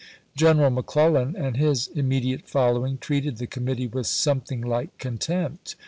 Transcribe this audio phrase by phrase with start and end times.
[0.35, 5.75] General McClellan and his imme diate following treated the committee with some thing like contempt.